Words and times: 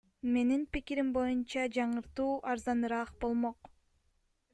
Менин 0.35 0.61
пикирим 0.77 1.11
боюнча, 1.17 1.65
жаңыртуу 1.75 2.31
арзаныраак 2.53 3.13
болмок. 3.27 3.71